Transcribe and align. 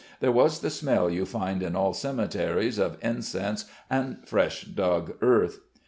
There 0.19 0.31
was 0.31 0.61
the 0.61 0.71
smell 0.71 1.11
you 1.11 1.27
find 1.27 1.61
in 1.61 1.75
all 1.75 1.93
cemeteries 1.93 2.79
of 2.79 2.97
incense 3.03 3.65
and 3.87 4.17
fresh 4.27 4.63
dug 4.63 5.13
earth. 5.21 5.59